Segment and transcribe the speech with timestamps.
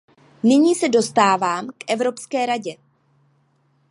[0.43, 2.75] Nyní se dostávám k Evropské radě.